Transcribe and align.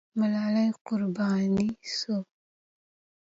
ملالۍ 0.19 0.69
قرباني 0.87 1.67
سوه. 1.97 2.19